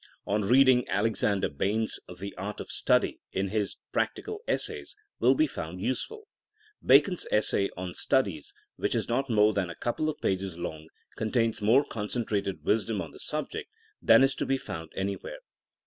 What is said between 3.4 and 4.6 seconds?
his Practical